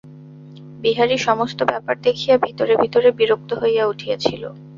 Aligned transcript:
বিহারী 0.81 1.17
সমস্ত 1.17 1.59
ব্যাপার 1.63 1.95
দেখিয়া 2.01 2.35
ভিতরে 2.37 2.73
ভিতরে 2.75 3.09
বিরক্ত 3.11 3.49
হইয়া 3.53 3.83
উঠিয়াছিল। 3.85 4.43